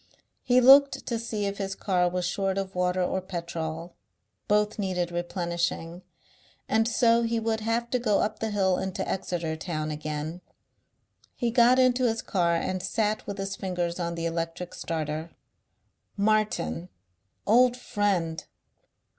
He 0.41 0.59
looked 0.61 1.05
to 1.05 1.19
see 1.19 1.45
if 1.45 1.59
his 1.59 1.75
car 1.75 2.09
was 2.09 2.25
short 2.25 2.57
of 2.57 2.73
water 2.73 3.03
or 3.03 3.21
petrol; 3.21 3.93
both 4.47 4.79
needed 4.79 5.11
replenishing, 5.11 6.01
and 6.67 6.87
so 6.87 7.21
he 7.21 7.39
would 7.39 7.59
have 7.59 7.87
to 7.91 7.99
go 7.99 8.19
up 8.19 8.39
the 8.39 8.49
hill 8.49 8.79
into 8.79 9.07
Exeter 9.07 9.55
town 9.55 9.91
again. 9.91 10.41
He 11.35 11.51
got 11.51 11.77
into 11.77 12.07
his 12.07 12.23
car 12.23 12.55
and 12.55 12.81
sat 12.81 13.27
with 13.27 13.37
his 13.37 13.55
fingers 13.55 13.99
on 13.99 14.15
the 14.15 14.25
electric 14.25 14.73
starter. 14.73 15.29
Martin! 16.17 16.89
Old 17.45 17.77
Friend! 17.77 18.43